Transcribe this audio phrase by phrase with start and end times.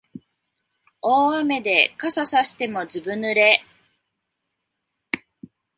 [0.99, 3.63] 大雨で傘さしてもずぶ濡れ